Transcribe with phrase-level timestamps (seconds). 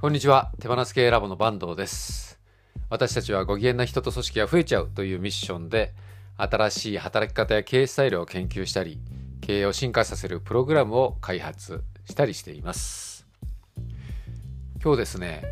[0.00, 0.50] こんにちは。
[0.58, 2.40] 手放す系ラボの坂東です。
[2.88, 5.92] 私たちはご機嫌な人と組織が増えちゃうというミッションで、
[6.38, 8.98] 新しい働き方や経営スタイルを研究したり、
[9.42, 13.26] 経営を進化させるプログラムを開発したりしています。
[14.82, 15.42] 今日ですね、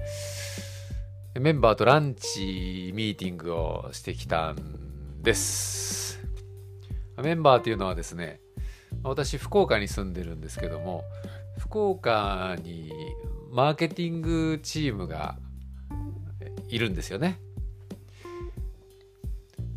[1.39, 6.21] メンバーとランチミーティングをしてきたんです。
[7.23, 8.41] メンバーというのはですね、
[9.03, 11.05] 私福岡に住んでるんですけども、
[11.59, 12.91] 福岡に
[13.51, 15.37] マーケティングチームが
[16.69, 17.39] いるんですよね。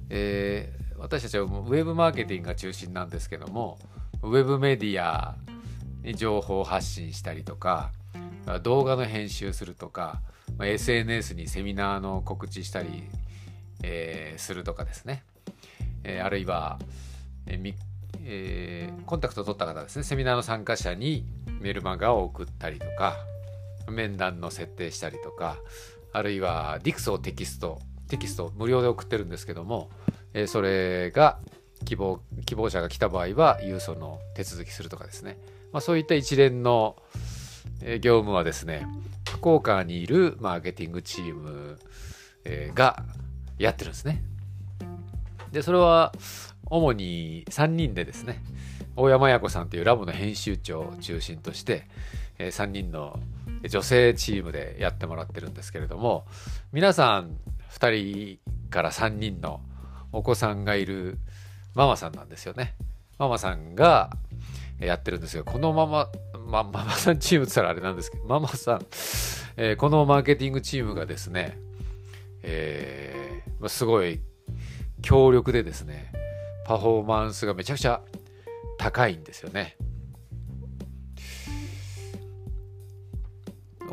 [0.10, 3.80] えー私たちはウェブマーケティングが中心なんですけども
[4.22, 5.36] ウェブメディア
[6.04, 7.92] に情報発信したりとか
[8.62, 10.22] 動画の編集するとか
[10.62, 13.04] SNS にセミナーの告知したり、
[13.82, 15.24] えーするとかですね、
[16.04, 16.78] えーあるいは、
[17.48, 17.74] えー
[18.24, 20.04] えーコンタクトを取った方ですね。
[20.04, 21.26] セミナーの参加者に
[21.60, 23.16] メルマガを送ったりとか。
[23.92, 25.58] 面談の設定したりとか
[26.14, 29.90] あるいは DIX をテキストテキスト無料で送ってるんですけども、
[30.34, 31.40] えーそれが
[31.86, 35.38] 希望希望者が来た場合は郵送の手続きするとかですね、
[35.72, 36.96] まあ、そういった一連の、
[38.02, 38.86] 業務はですね
[39.28, 41.80] 福岡にいるマーケティングチーム、
[42.76, 43.04] が
[43.58, 44.24] やってるんですね。
[45.52, 46.14] でそれは
[46.70, 48.42] 主に3人でですね
[48.96, 51.88] 大山彩子さんというラボの編集長を中心として、
[52.38, 53.20] 3人の
[53.70, 56.26] 女性チームでやってもらってるんですけれども
[56.72, 57.38] 皆さん
[57.72, 59.62] 2人から3人の
[60.12, 61.18] お子さんがいる
[61.74, 62.76] ママさんなんですよね。
[63.18, 64.10] ママさんが
[64.80, 65.44] やってるんですよ。
[65.46, 66.10] このママ、
[66.46, 68.82] ま、ママさんチームって言ったらあれなんですけど、ママさん、
[69.58, 71.58] えーこのマーケティングチームがですね、
[72.44, 74.20] えーすごい
[75.02, 76.12] 強力でですね、
[76.66, 78.02] パフォーマンスがめちゃくちゃ
[78.78, 79.78] 高いんですよね。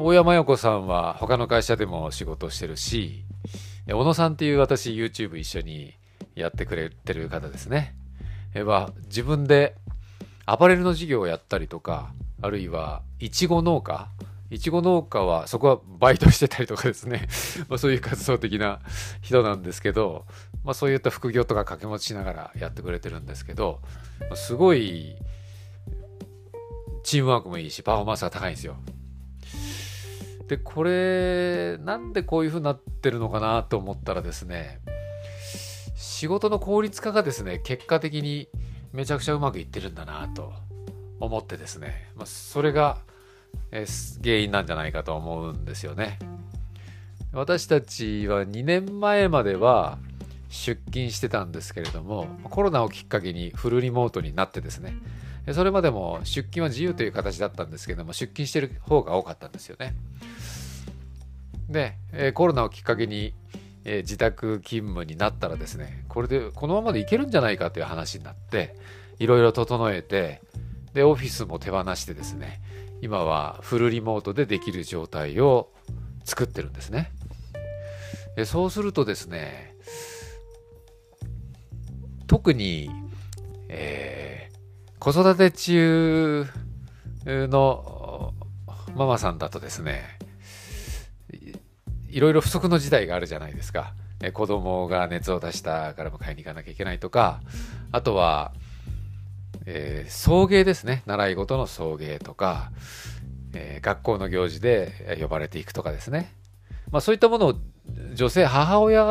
[0.00, 3.25] 大山洋子さんは他の会社でも仕事してるし、
[3.88, 5.92] 小野さんっていう私 YouTube 一緒に
[6.36, 7.97] やってくれてる方ですね。
[8.54, 9.75] えは自分で
[10.47, 14.08] アパレルの事業をやったりとか、あるいはいちご農家
[14.53, 17.26] いちご農家はそこはバイトしてたりとかですね、
[17.69, 18.78] まあ、そういう活動的な
[19.20, 20.26] 人なんですけど、
[20.62, 23.81] まあ、そういった副業とか掛け持ちしながらやってくれてるんですけど、
[24.37, 25.16] すごい
[27.03, 28.76] チームワークもいいしパフォーマンスが高いんですよ。
[30.48, 34.81] でこれなんでこういう風になってるのかなと思ったらですね
[35.94, 38.48] 仕事の効率化がですね結果的に
[38.92, 40.53] めちゃくちゃうまくいってるんだなと
[41.20, 42.98] 思ってですね、まあ、それが、
[44.22, 46.19] 原因なんじゃないかと思うんですよね。
[47.32, 49.98] 私たちは2年前までは
[50.48, 54.97] 出勤してたんですけれどもコロナをきっかけにフルリモートになってですね
[55.54, 59.94] それまでも出勤は自由という形だったんですけども出勤してる方が多かったんですよね。
[61.69, 63.34] で、えコロナをきっかけに、
[63.84, 68.75] え自宅勤務になったらですねこれでこのままでいけるんじゃないかという話になって
[69.19, 70.42] いろいろ整えて
[70.92, 72.60] でオフィスも手放してですね
[73.00, 75.70] 今はフルリモートでできる状態を
[76.25, 77.12] 作ってるんですね。
[78.37, 79.75] でそうするとですね
[82.26, 82.91] 特に、
[83.69, 84.38] えー
[84.98, 86.47] 子育て中
[87.25, 88.34] の
[88.94, 90.19] ママさんだとですね
[92.09, 93.92] いろいろ不足の時代があるじゃないですか。
[94.20, 97.41] え子供が熱を出したから迎えに行かなきゃいけないとか、
[97.92, 98.53] あとは、
[99.66, 101.03] えー送迎ですね。
[101.06, 102.72] 習い事の送迎とか、
[103.54, 106.32] えー学校の行事で呼ばれていくとかですね。
[106.91, 107.54] まあそういったものを
[108.14, 109.04] 女性、母親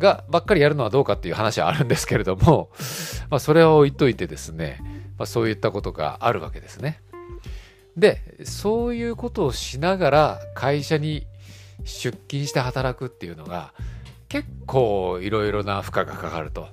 [0.00, 2.70] がばっかりやるのはどうかっていう話はあるんですけれども、
[3.30, 4.80] まあそれは置いといてですね、
[5.16, 7.00] まあそういったことがあるわけですね。
[7.96, 11.26] で、そういうことをしながら会社に
[11.84, 13.72] 出勤して働くっていうのが
[14.28, 16.68] 結構いろいろな負荷がかかると。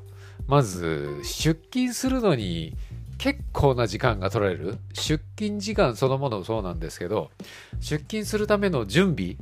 [0.48, 2.78] まず出勤するのに
[3.18, 4.78] 結構な時間が取られる。
[4.94, 7.32] 出勤時間そのものもそうなんですけど、
[7.80, 9.36] 出勤するための準備、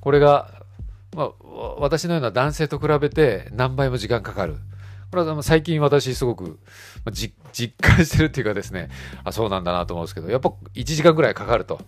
[0.00, 0.59] これが、
[1.14, 1.32] まあ、
[1.78, 4.56] 私のような男性と比べて何倍も時間かかる。
[5.10, 6.60] これは最近私すごく
[7.12, 8.88] 実感してるっていうかですね、
[9.24, 11.80] あ、そうなんだなと思うんですけど、やっぱ1時間ぐらいかかると。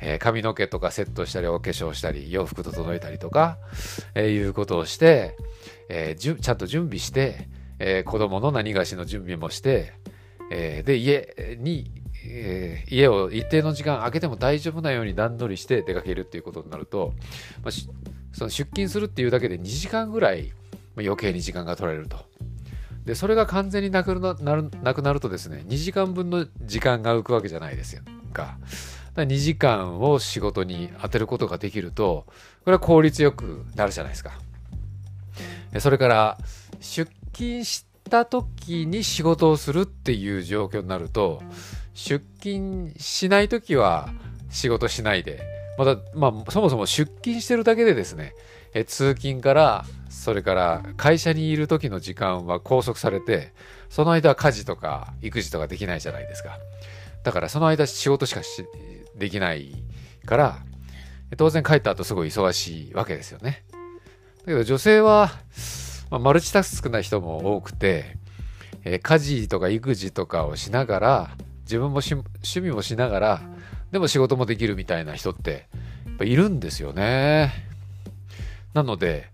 [0.00, 3.58] えー髪の毛とかセットしたり、お化粧したり、洋服整えたりとか、
[4.14, 5.36] えーいうことをして、
[5.88, 7.48] えーちゃんと準備して、
[7.80, 9.94] えー子供の何がしの準備もして、
[10.52, 11.90] えーで、家に、
[12.24, 17.14] えー家を一定の時間空けても大丈夫なように段取りして出かけるっていうことになると、
[17.64, 17.72] まあ
[18.32, 20.52] その出勤するっていうだけで2時間ぐらい
[20.96, 22.18] 余計に時間が取られると。
[23.04, 28.58] で、それが完全になくなるなくなるとですね、2時間分の時間が浮くわけじゃないですよか。
[29.16, 32.24] 2時間を仕事に当てることができると
[32.64, 34.32] これは効率よくなるじゃないですか。
[35.78, 36.38] それから
[36.80, 41.42] 出勤した時に仕事をするっていう状況になると
[41.94, 44.08] 出勤しない時は
[44.48, 48.34] 仕事しないでまた、まあ、そもそも出勤してるだけでですね
[48.74, 53.54] え通勤からそれから会社にいる時の時間は拘束されて
[53.88, 56.58] その間は家事とか育児とかできないじゃないですか。
[57.22, 58.66] だからその間仕事しかし
[59.16, 59.74] できない
[60.26, 60.58] から
[61.38, 63.64] 当然帰った後すごい忙しいわけですよね。
[64.40, 65.30] だけど女性は、
[66.10, 68.18] まあ、マルチタスクな人も多くて、
[68.84, 71.30] え、家事とか育児とかをしながら
[71.62, 73.42] 自分も趣味もしながら
[73.92, 75.66] でも仕事もできるみたいな人って
[76.06, 77.52] やっぱいるんですよね
[78.74, 79.26] なので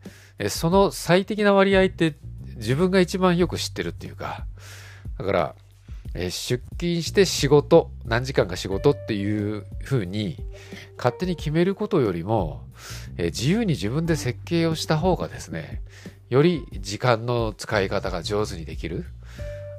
[0.49, 2.17] その最適な割合って
[2.57, 4.47] 自分が一番よく知ってるっていうか
[5.19, 5.55] だから
[6.15, 10.39] 出勤して仕事何時間か仕事っていうふうに
[10.97, 12.65] 勝手に決めることよりも
[13.19, 15.83] 自由に自分で設計をした方がですね
[16.29, 19.05] より時間の使い方が上手にできる、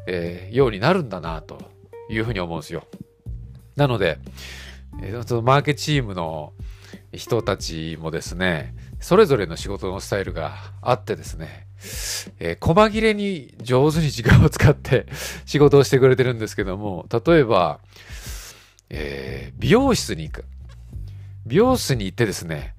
[0.07, 1.71] えー、ようになるんだなと
[2.09, 2.85] いうふうに思うんですよ。
[3.75, 4.17] なので、
[5.25, 6.53] そのマーケチームの
[7.11, 11.67] 人たちもですねそれぞれの仕事のスタイルがあってですね、
[12.39, 15.05] えー、細切れに上手に時間を使って
[15.45, 17.79] 仕事をしてくれてるんですけども、例えば、
[18.89, 20.45] えー、美容室に行く。
[21.45, 22.73] 美容室に行ってですね、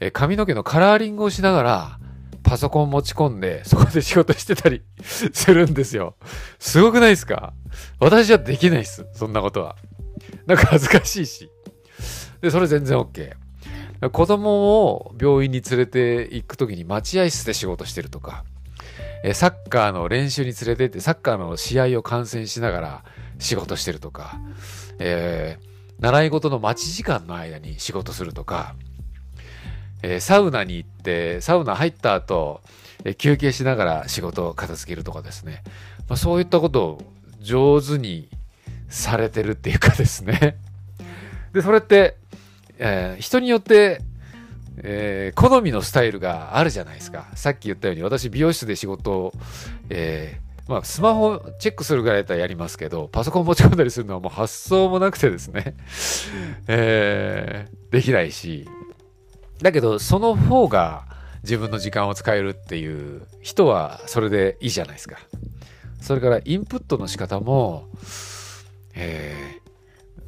[0.00, 1.98] えー、髪の毛のカラーリングをしながら、
[2.42, 6.16] パソコン持ち込んで、そこで仕事してたり するんですよ。
[6.58, 7.52] すごくないですか？
[8.00, 9.06] 私はできないっす。
[9.12, 9.76] そんなことは。
[10.46, 11.48] なんか恥ずかしいし。
[12.40, 13.32] で、それ全然 OK。
[14.12, 18.44] 子供を病院に連れて行く時に待合室で仕事してるとか、
[19.34, 23.04] サッカーの練習に連れてってサッカーの試合を観戦しながら
[23.38, 24.40] 仕事してるとか、
[24.98, 28.74] えー、習い事の待ち時間の間に仕事するとか、
[30.02, 32.62] えー、サウナに行ってサウナ入った後、
[33.04, 35.62] えー、休憩しながら仕事を片付けるとかですね、
[36.08, 37.02] まあ、そういったことを
[37.40, 38.28] 上手に
[38.88, 40.56] されてるっていうかですね
[41.52, 42.16] でそれって
[42.82, 44.00] えー、人によって、
[44.78, 47.26] えー、好みのスタイルがあるじゃないですか。
[47.34, 49.32] さっき言ったように、私、美容室で仕事を、
[49.90, 55.76] えー、まあ、スマホチェックするぐらいだったらやりますけど、パソコン持ち込んだりするのはもう発想もなくてですね、
[56.68, 58.66] えー、できないし、
[59.60, 61.04] だけど、その方が
[61.42, 65.18] 自分の時間を使えるっていう人はそれでいいじゃないですか。
[66.00, 67.88] それからインプットの仕方も、
[68.94, 69.59] えー、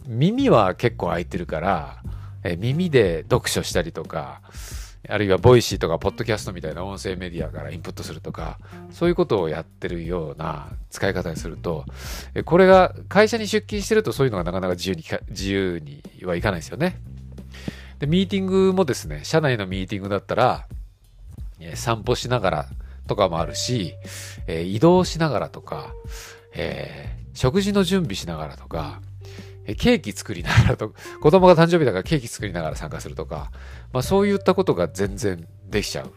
[0.07, 2.03] 耳は結構開いてるから、
[2.45, 4.41] え耳で読書したりとか、
[5.09, 8.59] あるいはボイシーとかポッドキャストみたいな音声メディアからインプットするとか、
[8.91, 11.85] そういうことをやってるような使い方にすると、
[12.45, 17.01] これが会社に出勤してるとそういうのがなかなか自由に、自由にはいかないですよね。
[17.99, 20.67] で、ミーティングもですね、社内のミーティングだったら、
[21.75, 22.67] 散歩しながら
[23.07, 23.95] とかもあるし、
[24.49, 25.95] 移動しながらとか、
[26.55, 29.01] えー、食事の準備しながらとか、
[29.67, 33.51] ケーキ作りながらと、子供が誕生日だからケーキ作りながら参加するとか、
[33.93, 36.13] まあそういったことが全然できちゃう。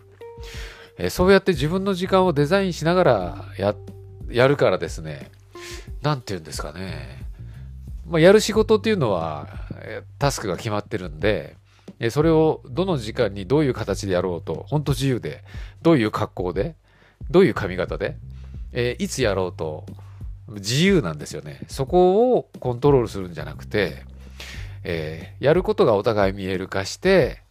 [0.98, 3.76] えそうやって自分の時間をデザインしながらや、
[4.30, 5.32] やるからですね、
[6.02, 7.26] なんて言うんですかね。
[8.08, 9.48] まあ、やる仕事っていうのは、
[10.20, 11.58] タスクが決まってるんで、
[12.12, 15.44] それをどの時間にどういう形でやろうと、本当自由で、
[15.82, 16.76] どういう格好で、
[17.30, 18.18] どういう髪型で、
[18.72, 19.86] えいつやろうと、
[20.48, 21.60] 自由なんですよね。
[21.68, 24.04] そこをコントロールするんじゃなくて、
[24.84, 27.42] えー、やることがお互い見える化して、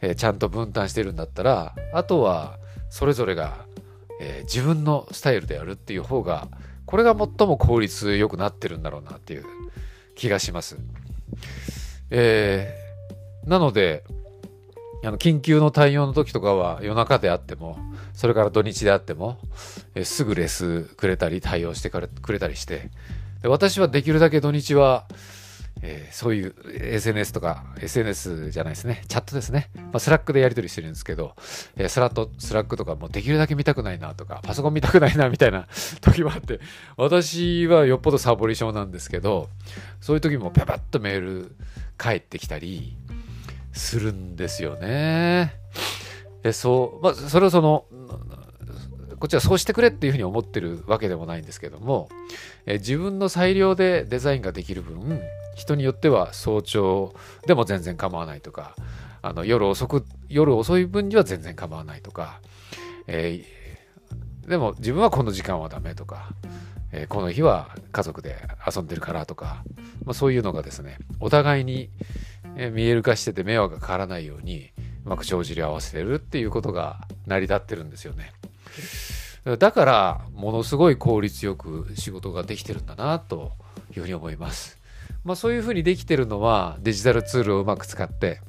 [0.00, 2.58] えー、ちゃんと分担してるんだったら、あとは
[2.90, 3.64] それぞれが、
[4.20, 6.48] えー、自分のスタイルでやるっていう方が、
[6.86, 9.44] これが最も効率よくなってるんだろうなっていう
[10.16, 10.76] 気がします。
[12.10, 14.04] えー、なので、
[15.04, 17.78] あの緊急の対応の時とかは夜中であっても、
[18.14, 19.38] それから土日であっても、
[19.94, 22.90] えすぐレスくれたり対応してくれたりして、
[23.42, 25.06] で私はできるだけ土日は、
[25.82, 29.68] えー、そういう SNS とか、SNS じゃないですね、チャットですね。
[29.76, 31.34] まあ、スラックでやり取りしてるんですけど、
[31.76, 35.66] えー、スラット、スラックとかもできるだけ見たくないなとか、パソコン見たくないなみたいな
[36.00, 36.60] 時もあって、
[36.96, 39.50] 私はよっぽどサボり症なんですけど、
[40.00, 41.56] そういう時もパパッとメール
[41.98, 42.96] 返ってきたり
[43.74, 45.54] するんですよね。
[46.42, 47.84] えそう、まあ、それをその、
[49.18, 52.08] こっちはそうしてくれっていうふうに思ってるわけでもないんですけども、
[52.66, 55.20] え自分の裁量でデザインができる分、
[55.54, 57.14] 人によっては早朝
[57.46, 58.74] でも全然構わないとか、
[59.22, 62.40] あの夜遅く、夜遅い分には全然構わないとか、
[63.06, 66.28] えー、でも自分はこの時間はダメとか、
[66.92, 69.64] えー、この日は家族で遊んでるからとか、
[70.04, 71.88] まあ、そういうのがですねお互いに
[72.72, 74.70] 見える化してて迷惑がかからないように
[75.04, 78.32] うまく帳尻を合わせてるっていうことが成り立ってるんですよね。
[79.58, 83.52] だからものすごい効率よく仕事ができてるんだなと
[83.94, 84.78] いうふうに思います。
[85.22, 88.40] まあ、そういうふうにできてるのはデジタルツールをうまく使って、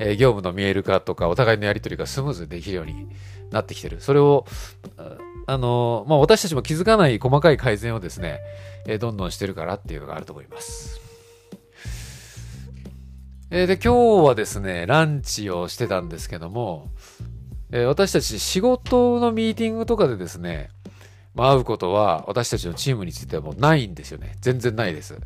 [0.00, 3.08] え、業務の見える化とかお互いのやり取りがスムーズにできるように
[3.50, 4.00] なってきてる。
[4.00, 4.44] それを、
[5.46, 8.40] あのまあ、私たちも気づかない細かい改善をですね、
[8.86, 11.05] え、どんどんしてるからっていうのがあると思います。
[13.48, 16.90] えー、で、今日はですね、ランチをしてたんですけども、
[17.70, 20.70] えー、私たち仕事のミーティングとかでですね、
[21.32, 24.36] まあ、会うことは私たちのチームについてはもうないんですよね。
[24.40, 25.16] 全然ないです。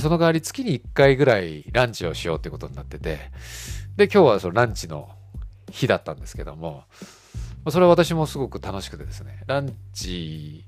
[0.00, 3.30] その代わり月に1回ぐらいランチをしようってことになってて、
[3.96, 5.10] で、今日はそのランチの
[5.70, 6.82] 日だったんですけども、
[7.70, 10.64] それは私もすごく楽しくてですね、ランチ、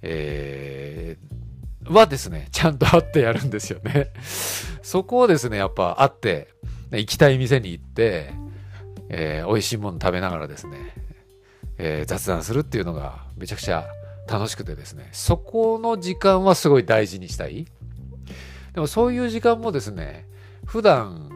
[0.00, 1.43] えー、
[1.86, 4.08] はですね、ちゃんと会ってやるんですよね。
[4.82, 6.48] そこをですね、やっぱ会って、
[6.92, 8.32] 行きたい店に行って、
[9.08, 10.78] えー、美味しいもの食べながらですね、
[11.78, 13.86] えー、雑談するっていうのがめちゃくちゃ
[14.28, 17.66] 楽しくてですね、そこの時間はすごい大事にしたい。
[18.74, 20.26] でもそういう時間もですね、
[20.64, 21.30] 普段、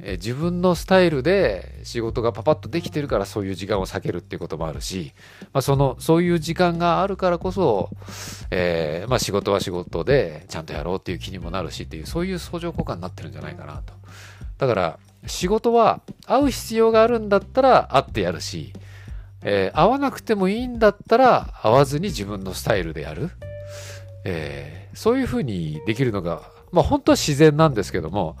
[0.00, 5.12] え自分のスタイルで仕事がパパッとできてるからそういう時間を避けるっていうこともあるし、
[5.52, 7.90] まあ、そのそういう時間があるからこそ、
[8.50, 13.92] えー、まあ、仕事は仕事でちゃんとやろうっていう気にもなるしっていうそういう相乗効果になってるんじゃないかなと。
[14.58, 18.72] だから仕事は会う必要があるんだったら会ってやるし、
[19.42, 23.30] えー、会わなくてもいいんだったら会わずに自分のスタイルでやる、
[24.24, 28.36] えーそういうふうにできるのが、まあ本当は自然なんですけども、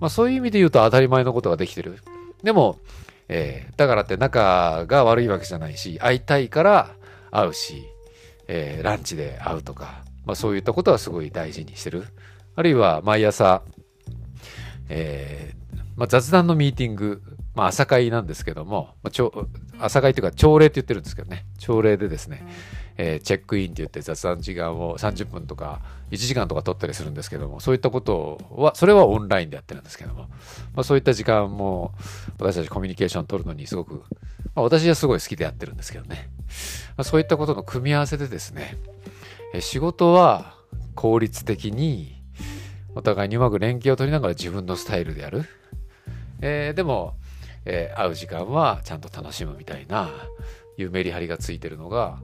[0.00, 1.98] まあそういう意味で言うと当たり前のことができてる。
[2.42, 2.78] でも、
[3.28, 6.90] えー、だからって仲が悪いわけじゃないし、会いたいから
[7.30, 7.84] 会うし、
[8.48, 12.06] えー、ランチで会うとか、まあそういったことはすごい大事にしてる。
[12.56, 13.62] あるいは毎朝、
[14.88, 15.60] えー、
[15.96, 17.22] まあ、雑談のミーティング、
[17.54, 22.46] まあ、朝会なんですけども、まあ、朝会というか朝礼って言ってるんですけどね、朝礼でですね、
[22.96, 25.80] えー、チェックインって言って雑談時間を30分とか
[26.10, 30.28] 1時間とか取ったりするんですけども、そういったことは、それはオンラインでやってるんですけども、
[30.74, 31.92] まあ、そういった時間も
[32.38, 34.04] 私たちコミュニケーション取るのにすごく、
[34.54, 36.28] まあ、私はすごい好きでやってるんですけどね、
[36.96, 38.76] まあ、そういったことの組み合わせでですね、
[39.54, 40.54] えー、仕事は
[40.94, 42.22] 効率的に
[42.94, 45.44] お互いにうまく連携を取りながら自分のスタイルでやる。
[46.42, 47.14] えー、でも、
[47.64, 50.10] えー、会う時間はちゃんと楽しむみたいな、
[50.76, 52.18] いうメリハリがついてるのが、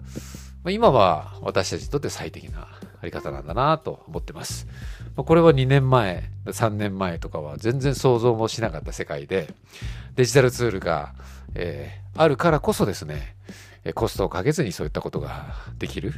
[0.64, 2.68] まあ、今は私たちにとって最適な
[3.00, 4.66] あり方なんだなと思ってます。
[5.14, 9.54] まあ、これは2年前、3年前とかは全然想像もしなかった世界で、
[10.14, 11.14] デジタルツールが、
[11.54, 13.36] えー、あるからこそですね、
[13.94, 16.14] コストをかけずにそういったことができる。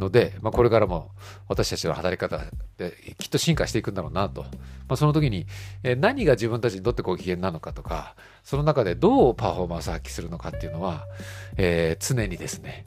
[0.00, 1.12] ので、まあ、これからも
[1.46, 2.44] 私たちの働き方
[2.76, 4.48] できっと進化していくんだろうなと、ま
[4.90, 5.46] あ、その時に、
[5.98, 11.06] 何が自分たちにとってご機嫌なのかとかその中でどうパフォーマンス発揮するのかっていうのは、
[11.56, 12.84] えー、常にですね、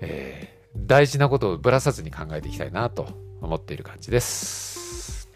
[0.00, 3.08] えー、大事なことをぶらさずに考えていきたいなと
[3.40, 5.28] 思っている感じです。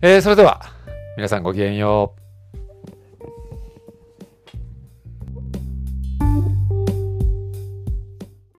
[0.00, 0.62] えー、それでは
[1.16, 2.27] 皆さんごきげんよう。